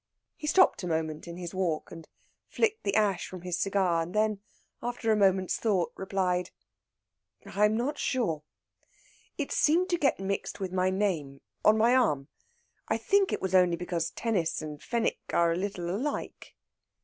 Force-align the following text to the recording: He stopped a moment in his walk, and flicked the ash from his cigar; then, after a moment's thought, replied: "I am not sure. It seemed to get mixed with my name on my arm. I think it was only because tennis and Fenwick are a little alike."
He 0.35 0.47
stopped 0.47 0.81
a 0.81 0.87
moment 0.87 1.27
in 1.27 1.37
his 1.37 1.53
walk, 1.53 1.91
and 1.91 2.07
flicked 2.47 2.83
the 2.85 2.95
ash 2.95 3.27
from 3.27 3.43
his 3.43 3.59
cigar; 3.59 4.03
then, 4.07 4.39
after 4.81 5.11
a 5.11 5.15
moment's 5.15 5.57
thought, 5.57 5.91
replied: 5.95 6.49
"I 7.45 7.65
am 7.65 7.77
not 7.77 7.99
sure. 7.99 8.41
It 9.37 9.51
seemed 9.51 9.89
to 9.89 9.99
get 9.99 10.19
mixed 10.19 10.59
with 10.59 10.73
my 10.73 10.89
name 10.89 11.39
on 11.63 11.77
my 11.77 11.95
arm. 11.95 12.29
I 12.87 12.97
think 12.97 13.31
it 13.31 13.43
was 13.43 13.53
only 13.53 13.75
because 13.77 14.09
tennis 14.09 14.59
and 14.59 14.81
Fenwick 14.81 15.19
are 15.33 15.51
a 15.51 15.55
little 15.55 15.87
alike." 15.95 16.55